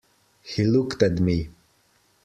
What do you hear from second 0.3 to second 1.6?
He looked at me.